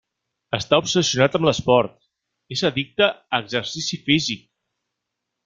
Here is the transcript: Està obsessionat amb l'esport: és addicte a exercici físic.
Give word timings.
Està 0.57 0.77
obsessionat 0.83 1.37
amb 1.39 1.45
l'esport: 1.47 1.93
és 2.57 2.65
addicte 2.71 3.11
a 3.11 3.41
exercici 3.45 4.01
físic. 4.09 4.43